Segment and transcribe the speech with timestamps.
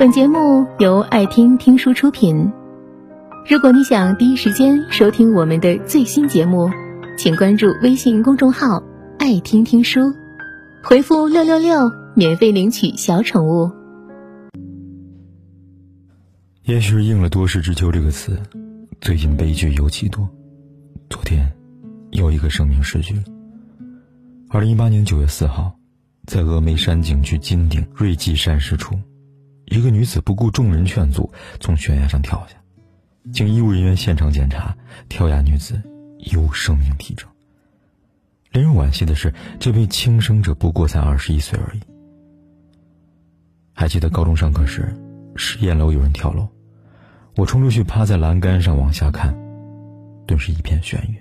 [0.00, 2.50] 本节目由爱听听书出品。
[3.46, 6.70] 如果你想第一时间收听我们的最新节目，
[7.18, 8.82] 请关注微信公众号
[9.20, 10.00] “爱听听书”，
[10.82, 13.70] 回复“六六六”免费领取小宠物。
[16.64, 18.40] 也许是应了“多事之秋”这个词，
[19.02, 20.26] 最近悲剧尤其多。
[21.10, 21.46] 昨天，
[22.12, 23.22] 又一个生命逝去了。
[24.48, 25.70] 二零一八年九月四号，
[26.26, 28.98] 在峨眉山景区金顶瑞济山石处。
[29.70, 32.56] 一个女子不顾众人劝阻，从悬崖上跳下。
[33.32, 34.76] 经医务人员现场检查，
[35.08, 35.80] 跳崖女子
[36.32, 37.28] 有生命体征。
[38.50, 41.80] 令人惋惜的是，这位轻生者不过才二十一岁而已。
[43.72, 44.92] 还记得高中上课时，
[45.36, 46.48] 实验楼有人跳楼，
[47.36, 49.32] 我冲出去趴在栏杆上往下看，
[50.26, 51.16] 顿时一片眩晕。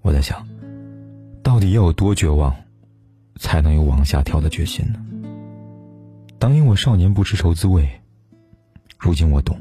[0.00, 0.48] 我在想，
[1.42, 2.56] 到底要有多绝望，
[3.38, 4.98] 才能有往下跳的决心呢？
[6.42, 7.88] 当年我少年不知愁滋味，
[8.98, 9.60] 如今我懂。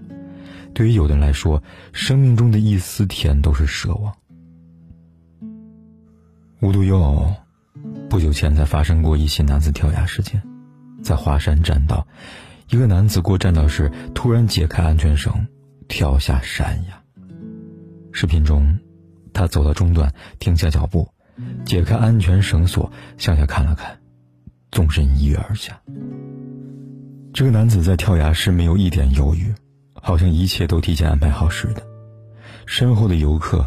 [0.74, 1.62] 对于有的人来说，
[1.94, 4.12] 生命中的一丝甜都是奢望。
[6.60, 7.36] 无独有偶，
[8.10, 10.42] 不久前才发生过一起男子跳崖事件，
[11.04, 12.08] 在华山栈道，
[12.72, 15.48] 一个男子过栈道时突然解开安全绳，
[15.88, 17.00] 跳下山崖。
[18.12, 18.80] 视频中，
[19.34, 21.08] 他走到中段停下脚步，
[21.64, 24.00] 解开安全绳索，向下看了看，
[24.72, 25.80] 纵身一跃而下。
[27.34, 29.54] 这个男子在跳崖时没有一点犹豫，
[29.94, 31.82] 好像一切都提前安排好似的。
[32.66, 33.66] 身后的游客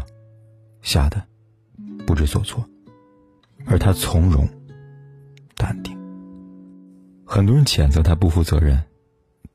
[0.81, 1.21] 吓得
[2.05, 2.63] 不知所措，
[3.65, 4.47] 而他从容
[5.55, 5.97] 淡定。
[7.25, 8.81] 很多人谴责他不负责任，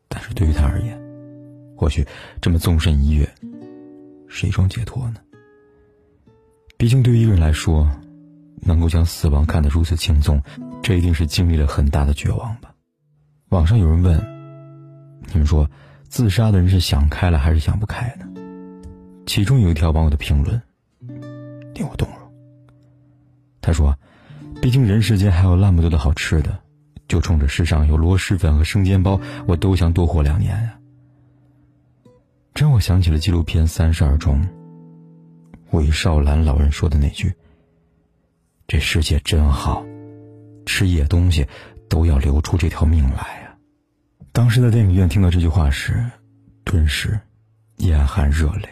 [0.09, 1.01] 但是对于他而言，
[1.77, 2.05] 或许
[2.41, 3.29] 这么纵身一跃
[4.29, 5.21] 是一种解脱呢。
[6.77, 7.89] 毕竟，对于一个人来说，
[8.61, 10.43] 能够将死亡看得如此轻松，
[10.83, 12.75] 这一定是经历了很大的绝望吧。
[13.51, 14.17] 网上有人问
[15.33, 15.69] ：“你们说，
[16.09, 18.25] 自杀的人是想开了还是想不开呢？”
[19.27, 20.61] 其中有一条网友的评论
[21.75, 22.33] 令我动容。
[23.61, 23.99] 他说
[24.63, 26.57] ：“毕竟人世间还有那么多的好吃的，
[27.09, 30.79] 就冲着世上有螺蛳粉和生煎包，我都想多活两年呀。”
[32.55, 34.41] 这让我想起了纪录片《三十二》中
[35.73, 37.35] 韦少兰老人说的那句
[38.69, 39.85] ：“这世界真好，
[40.67, 41.45] 吃野东西
[41.89, 43.39] 都要留出这条命来。”
[44.33, 46.05] 当时在电影院听到这句话时，
[46.65, 47.19] 顿时
[47.79, 48.69] 眼含热泪。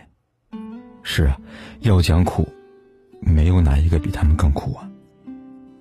[1.02, 1.38] 是啊，
[1.80, 2.48] 要讲苦，
[3.20, 4.88] 没有哪一个比他们更苦啊！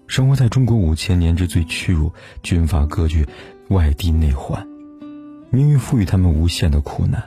[0.07, 2.11] 生活在中国五千年之最屈辱、
[2.41, 3.27] 军阀割据、
[3.69, 4.65] 外地内患，
[5.51, 7.21] 命运赋予他们无限的苦难，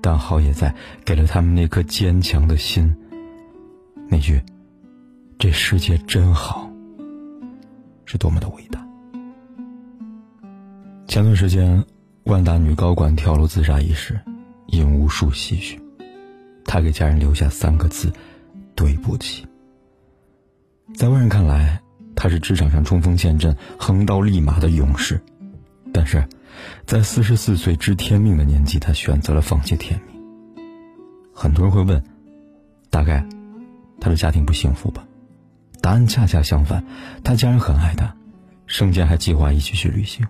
[0.00, 0.72] 但好也在
[1.04, 2.94] 给了他们那颗坚强的心。
[4.08, 4.40] 那句
[5.38, 6.70] “这世界真好”，
[8.06, 8.86] 是多么的伟大。
[11.10, 11.84] 前段时间，
[12.22, 14.20] 万达女高管跳楼自杀一事，
[14.68, 15.82] 引无数唏嘘。
[16.64, 18.12] 她给家人留下三个字
[18.76, 19.44] ：“对不起。”
[20.94, 21.82] 在外人看来，
[22.14, 25.20] 她是职场上冲锋陷阵、横刀立马的勇士，
[25.92, 26.24] 但是，
[26.86, 30.22] 在四十四岁知天命的年纪，她选择了放弃天命。
[31.34, 32.00] 很多人会问
[32.88, 33.28] ：“大概，
[33.98, 35.04] 她的家庭不幸福吧？”
[35.82, 36.84] 答案恰恰相反，
[37.24, 38.14] 她家人很爱她，
[38.68, 40.24] 生前还计划一起去旅行。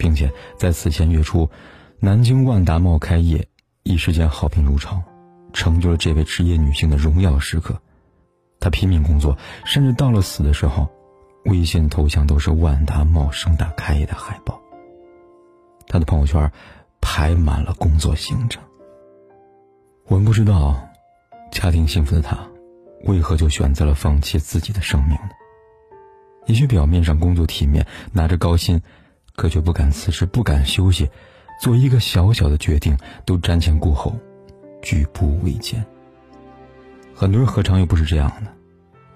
[0.00, 1.50] 并且在此前月初，
[1.98, 3.46] 南京万达茂开业，
[3.82, 5.02] 一时间好评如潮，
[5.52, 7.78] 成就了这位职业女性的荣耀时刻。
[8.58, 10.88] 她拼命工作，甚至到了死的时候，
[11.44, 14.58] 微信头像都是万达茂盛大开业的海报。
[15.86, 16.50] 她的朋友圈
[17.02, 18.62] 排满了工作行程。
[20.06, 20.82] 我们不知道，
[21.52, 22.38] 家庭幸福的她，
[23.04, 25.30] 为何就选择了放弃自己的生命呢？
[26.46, 28.80] 也许表面上工作体面，拿着高薪。
[29.40, 31.08] 可却不敢辞职，不敢休息，
[31.62, 34.14] 做一个小小的决定都瞻前顾后，
[34.82, 35.82] 举步维艰。
[37.14, 38.52] 很多人何尝又不是这样的？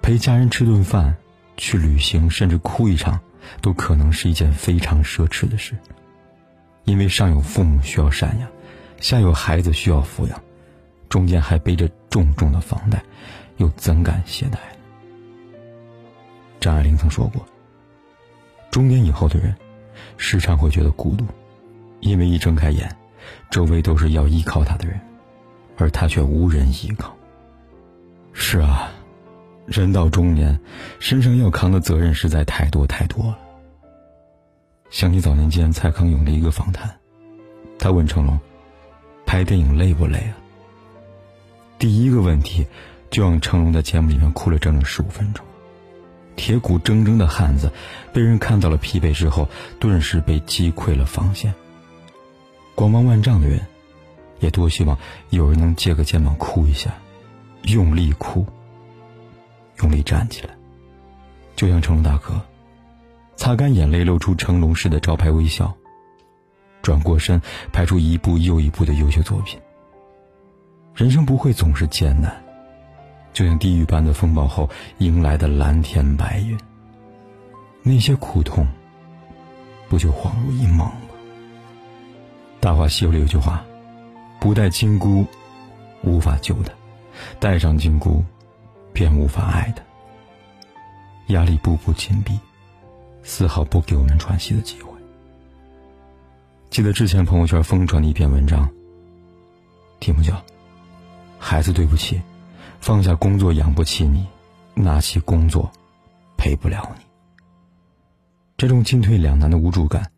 [0.00, 1.14] 陪家人吃顿饭，
[1.58, 3.20] 去旅行，甚至哭一场，
[3.60, 5.76] 都可能是一件非常奢侈的事。
[6.84, 8.48] 因为上有父母需要赡养，
[9.02, 10.42] 下有孩子需要抚养，
[11.10, 12.98] 中间还背着重重的房贷，
[13.58, 14.56] 又怎敢懈怠？
[16.60, 17.44] 张爱玲曾说过
[18.72, 19.54] ：“中年以后的人。”
[20.16, 21.24] 时常会觉得孤独，
[22.00, 22.88] 因为一睁开眼，
[23.50, 25.00] 周围都是要依靠他的人，
[25.76, 27.14] 而他却无人依靠。
[28.32, 28.90] 是啊，
[29.66, 30.58] 人到中年，
[30.98, 33.38] 身上要扛的责任实在太多太多了。
[34.90, 36.94] 想起早年间蔡康永的一个访谈，
[37.78, 38.38] 他问成龙
[39.26, 40.36] ：“拍电影累不累啊？”
[41.78, 42.66] 第一个问题，
[43.10, 45.44] 就让成龙在节目里面哭了整整十五分钟。
[46.36, 47.70] 铁骨铮铮的汉子，
[48.12, 49.48] 被人看到了疲惫之后，
[49.78, 51.54] 顿时被击溃了防线，
[52.74, 53.60] 光芒万丈的人，
[54.40, 54.98] 也多希望
[55.30, 56.92] 有人能借个肩膀哭一下，
[57.62, 58.44] 用力哭，
[59.80, 60.54] 用力站起来，
[61.56, 62.40] 就像成龙大哥，
[63.36, 65.74] 擦干眼泪，露出成龙式的招牌微笑，
[66.82, 67.40] 转过身，
[67.72, 69.58] 拍出一部又一部的优秀作品。
[70.94, 72.43] 人生不会总是艰难，
[73.34, 76.56] 就像地狱般的风暴后迎来的蓝天白云。
[77.82, 78.66] 那些苦痛，
[79.90, 80.92] 不就恍如一梦吗？
[82.60, 83.62] 《大话西游》里有句话
[84.40, 85.26] ：“不戴金箍，
[86.02, 86.72] 无法救他；
[87.38, 88.24] 戴上金箍，
[88.94, 89.82] 便无法爱他。”
[91.28, 92.38] 压力步步紧逼，
[93.22, 94.92] 丝毫不给我们喘息的机会。
[96.70, 98.68] 记得之前朋友圈疯传的一篇文章，
[100.00, 100.32] 题目叫
[101.38, 102.16] 《孩子对不起》，
[102.84, 104.26] 放下工作养不起你，
[104.74, 105.72] 拿起工作
[106.36, 107.04] 陪不了你。
[108.58, 110.10] 这种进退两难的无助感。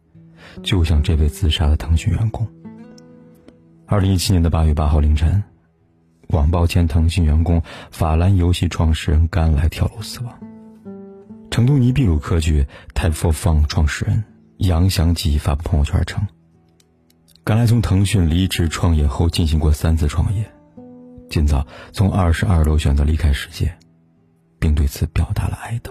[0.64, 2.44] 就像这位自杀的腾讯员工。
[3.86, 5.44] 二零一七年的八月八号凌晨，
[6.30, 10.36] 网曝前腾讯员工法兰游戏创始人甘来跳楼死亡。
[11.52, 14.24] 成都尼比鲁科技 Type f o n 创始人
[14.56, 16.26] 杨祥吉发布朋友圈称，
[17.44, 20.50] 甘来从腾讯离职创业后进行过三次创业，
[21.36, 23.70] 尽早从二十二楼选择离开世界，
[24.58, 25.90] 并对此表达了哀悼。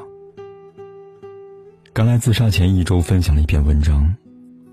[1.94, 4.12] 甘来自杀前一周分享了一篇文章。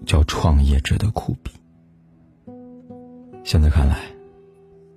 [0.04, 1.52] 叫创业者的苦逼。
[3.44, 4.00] 现在看来，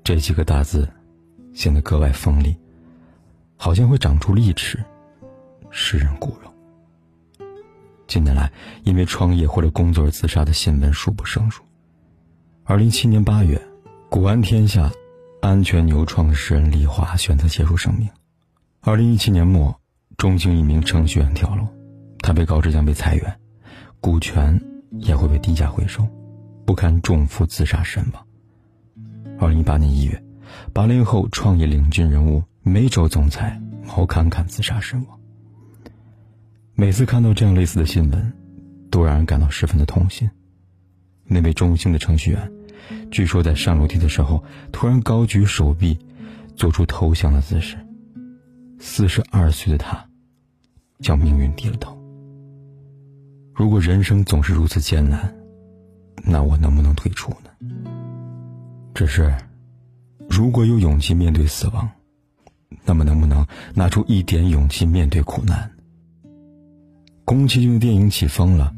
[0.04, 0.90] 这几个大字
[1.54, 2.56] 显得格外锋利，
[3.56, 4.84] 好像会长出利齿，
[5.70, 6.52] 使人骨肉。
[8.08, 8.52] 近年来，
[8.84, 11.62] 因为创业或者工作而自杀的新闻数不胜数。
[12.64, 13.62] 二零一七年八月，
[14.10, 14.90] 古安天下
[15.46, 18.10] 安全牛创始人李华选择结束生命。
[18.82, 19.80] 二零一七年末，
[20.18, 21.68] 中兴一名程序员跳楼，
[22.18, 23.40] 他被告知将被裁员，
[24.02, 24.60] 股权。
[25.00, 26.08] 也会被低价回收，
[26.66, 28.26] 不堪重负自杀身亡。
[29.38, 30.24] 二零一八年一月，
[30.72, 35.20] 八零后创业领军人物梅州总裁毛侃侃自杀身亡。
[36.76, 38.34] 每次看到这样类似的新闻，
[38.90, 40.32] 都让人感到十分的痛心。
[41.26, 42.52] 那位中兴的程序员，
[43.12, 45.98] 据说在上楼梯的时候突然高举手臂，
[46.56, 47.78] 做出投降的姿势。
[48.80, 50.06] 四十二岁的他，
[51.00, 51.98] 向命运低了头。
[53.54, 55.34] 如果人生总是如此艰难，
[56.24, 57.50] 那我能不能退出呢？
[58.94, 59.34] 只是，
[60.30, 61.90] 如果有勇气面对死亡，
[62.84, 65.72] 那么能不能拿出一点勇气面对苦难？
[67.36, 68.74] 宫崎骏的电影起风了，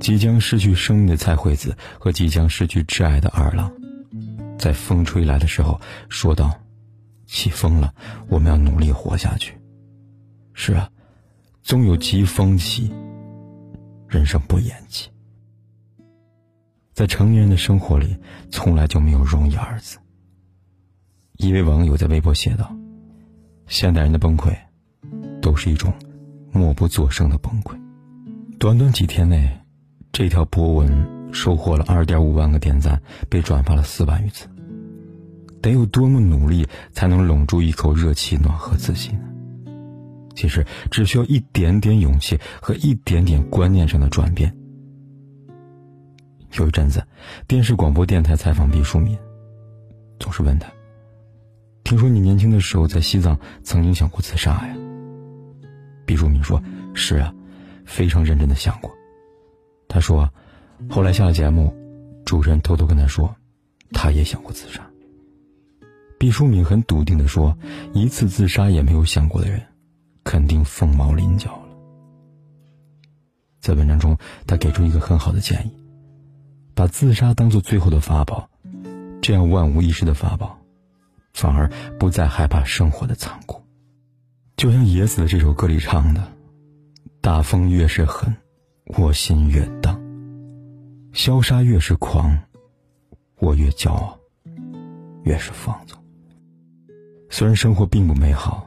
[0.00, 3.70] 即将失去生命的蔡惠子和即将失去挚爱的二郎，
[4.58, 5.78] 在风吹来的时候
[6.08, 6.58] 说道
[7.28, 7.94] ：“起风了，
[8.28, 9.54] 我们要努力活下去。”
[10.54, 10.90] 是啊，
[11.62, 12.90] 总有疾风起。
[14.08, 15.10] 人生不言弃，
[16.94, 18.16] 在成年人的生活里，
[18.50, 19.98] 从来就没有容易二字。
[21.36, 22.74] 一位网友在微博写道
[23.68, 24.56] ：“现代人的崩溃，
[25.42, 25.92] 都是一种
[26.50, 27.78] 默不作声的崩溃。”
[28.58, 29.48] 短短几天内，
[30.10, 34.48] 这条博文收获了二点五万个点赞，被转发了四万余次。
[35.62, 39.20] 得有多么努力，才能拢住一口热气，暖和自己呢？
[40.34, 44.52] 其实只需要一点点勇气和一点点观念上的转变。
[46.58, 47.06] 有一阵子，
[47.46, 49.16] 电视广播电台采访毕淑敏，
[50.18, 50.68] 总是问他
[51.84, 54.76] ：“听说你年轻的时候在西藏曾经想过自杀呀？”
[56.04, 56.60] 毕淑敏说
[56.92, 57.32] ：“是啊，
[57.88, 58.94] 非常认真的想过。”
[59.88, 60.32] 他说
[60.88, 61.74] ：“后来下了节目，
[62.24, 63.34] 主持人偷偷跟他说，
[63.92, 64.88] 他也想过自杀。”
[66.20, 67.56] 毕淑敏很笃定的说
[67.94, 69.60] ：“一次自杀也没有想过的人。”
[70.24, 71.68] 肯定凤毛麟角了。
[73.60, 75.72] 在文章中，他给出一个很好的建议：
[76.74, 78.50] 把自杀当做最后的法宝，
[79.22, 80.58] 这样万无一失的法宝，
[81.32, 83.62] 反而不再害怕生活的残酷。
[84.58, 86.22] 就像野子的这首歌里唱的
[87.20, 88.34] ：“大风越是狠，
[88.96, 89.94] 我心越荡；
[91.12, 92.38] 消杀越是狂，
[93.38, 94.18] 我越骄傲，
[95.24, 95.98] 越是放纵。”
[97.30, 98.66] 虽然生活并不美好。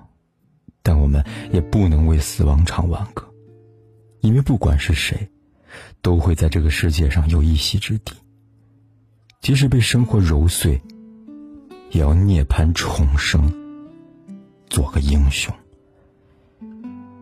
[0.84, 3.24] 但我们也不能为死亡唱挽歌，
[4.22, 5.30] 因为不管是谁，
[6.02, 8.16] 都会在这个世界上有一席之地。
[9.42, 10.82] 即使被生活揉碎，
[11.92, 13.48] 也要涅槃重生，
[14.72, 15.54] 做个英雄。